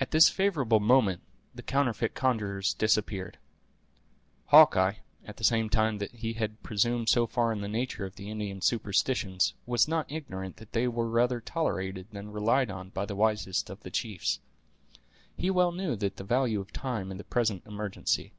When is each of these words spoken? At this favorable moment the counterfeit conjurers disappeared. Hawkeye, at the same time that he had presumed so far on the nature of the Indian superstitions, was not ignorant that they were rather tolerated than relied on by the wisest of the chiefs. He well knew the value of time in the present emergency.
At 0.00 0.10
this 0.10 0.28
favorable 0.28 0.80
moment 0.80 1.22
the 1.54 1.62
counterfeit 1.62 2.16
conjurers 2.16 2.74
disappeared. 2.74 3.38
Hawkeye, 4.46 4.94
at 5.24 5.36
the 5.36 5.44
same 5.44 5.70
time 5.70 5.98
that 5.98 6.10
he 6.10 6.32
had 6.32 6.60
presumed 6.64 7.08
so 7.08 7.28
far 7.28 7.52
on 7.52 7.60
the 7.60 7.68
nature 7.68 8.04
of 8.04 8.16
the 8.16 8.28
Indian 8.28 8.60
superstitions, 8.60 9.54
was 9.64 9.86
not 9.86 10.10
ignorant 10.10 10.56
that 10.56 10.72
they 10.72 10.88
were 10.88 11.08
rather 11.08 11.40
tolerated 11.40 12.08
than 12.10 12.32
relied 12.32 12.72
on 12.72 12.88
by 12.88 13.06
the 13.06 13.14
wisest 13.14 13.70
of 13.70 13.78
the 13.84 13.90
chiefs. 13.92 14.40
He 15.36 15.48
well 15.48 15.70
knew 15.70 15.94
the 15.94 16.10
value 16.24 16.58
of 16.60 16.72
time 16.72 17.12
in 17.12 17.16
the 17.16 17.22
present 17.22 17.64
emergency. 17.66 18.32